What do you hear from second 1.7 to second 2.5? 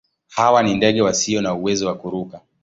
wa kuruka.